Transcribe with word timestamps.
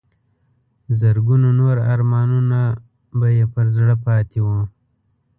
زرګونو 0.99 1.49
نور 1.59 1.75
ارمانونه 1.93 2.59
به 3.17 3.27
یې 3.37 3.45
پر 3.53 3.65
زړه 3.75 3.95
پاتې 4.05 4.39
وو. 4.45 4.59